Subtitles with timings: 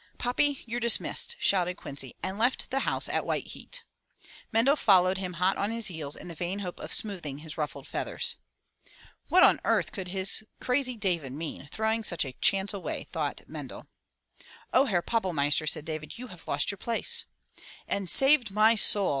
[0.17, 3.83] "Poppy, you're dismissed,'' shouted Quincy and left the house at white heat.
[4.51, 7.85] Mendel followed him hot on his heels in the vain hope of smoothing his ruffled
[7.87, 8.35] feathers.
[9.29, 13.03] What on earth could his crazy David mean throwing such a chance away?
[13.03, 13.85] thought Mendel.
[14.73, 17.25] "Oh, Herr Pappelmeister," said David, "you have lost your place!"
[17.87, 19.09] "And saved my soul!"